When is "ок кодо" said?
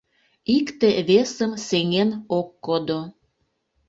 2.39-2.99